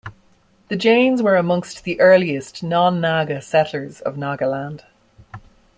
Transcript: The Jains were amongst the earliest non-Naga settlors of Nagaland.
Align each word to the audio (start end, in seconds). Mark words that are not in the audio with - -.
The 0.69 0.75
Jains 0.75 1.21
were 1.21 1.35
amongst 1.35 1.83
the 1.83 1.99
earliest 2.01 2.63
non-Naga 2.63 3.37
settlors 3.39 4.01
of 4.01 4.15
Nagaland. 4.15 4.81